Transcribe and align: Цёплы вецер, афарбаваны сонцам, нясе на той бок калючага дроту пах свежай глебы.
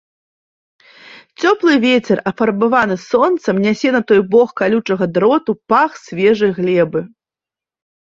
Цёплы 1.41 1.73
вецер, 1.83 2.17
афарбаваны 2.31 2.95
сонцам, 3.09 3.55
нясе 3.65 3.89
на 3.97 4.01
той 4.13 4.21
бок 4.31 4.49
калючага 4.63 5.05
дроту 5.19 5.51
пах 5.75 5.91
свежай 6.07 6.51
глебы. 6.57 7.01